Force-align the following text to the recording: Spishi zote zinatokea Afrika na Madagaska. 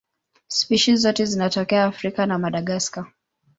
Spishi 0.47 0.95
zote 0.95 1.25
zinatokea 1.25 1.85
Afrika 1.85 2.25
na 2.25 2.39
Madagaska. 2.39 3.11